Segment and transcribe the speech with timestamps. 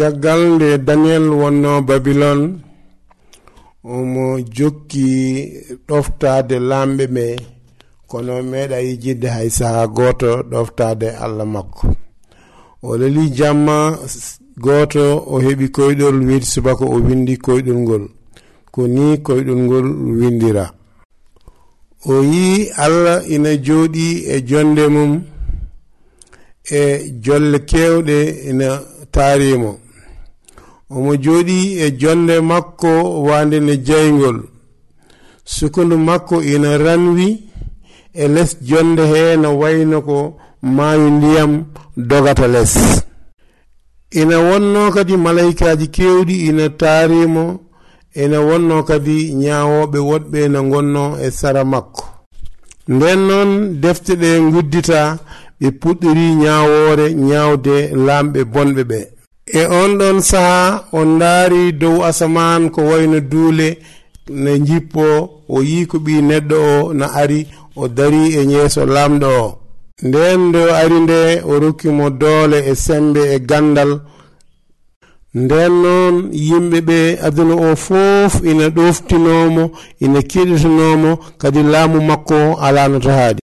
[0.00, 2.40] caggal nde daniel wonno babilon
[3.94, 4.24] omo
[4.56, 5.08] jokki
[5.88, 7.24] ɗoftade lamɓe ɓe
[8.10, 11.84] kono meeɗa yijidde hay saha goto ɗoftade allah makko.
[12.82, 13.76] O leli jamma
[14.64, 18.04] goto o heɓi koyɗol wiide subaka o windi koyɗol ngol
[18.74, 19.86] ko ni koyɗol ngol
[20.20, 20.64] windira.
[22.12, 22.46] O yi
[22.84, 25.12] allah ina jooɗi e jonde mum
[26.78, 26.80] e
[27.24, 28.16] jolle kewɗe
[28.50, 28.68] ina
[29.14, 29.72] taarimo.
[30.94, 32.90] omo jooɗi e jonde makko
[33.28, 34.38] wande ne jeyngol
[35.44, 37.28] sukundu makko ina ranwi
[38.14, 40.18] e les jonde he no wayno ko
[40.62, 41.64] maayo ndiyam
[41.96, 42.74] dogata les.
[44.10, 47.60] Ina wonno kadi malaikaji kewɗi ina taarimo
[48.14, 52.04] ina wonno kadi ñawoɓe woɗɓe no gonno e sara makko.
[52.88, 53.50] Nden noon
[53.82, 55.18] defte ɗe guddita
[55.60, 57.74] ɓe puɗɗori ñawore ñawde
[58.06, 59.06] lamɓe bonɓe ɓee.
[59.52, 63.68] e on ɗon saha on ndaari dow asaman ko wayno duule
[64.30, 65.04] ne jippo
[65.48, 67.40] o yi ko ɓi neɗɗo o na ari
[67.76, 69.58] o dari e yeeso lamɗo o.
[70.02, 71.18] Nden nde o ari nde
[71.50, 74.00] o rokkimo doole e sembe e gandal.
[75.34, 79.64] Nden noon yimɓe ɓe aduna o fof ina ɗoftinomo
[80.04, 83.38] ina keɗitinomo kadi laamu makko alano to haadi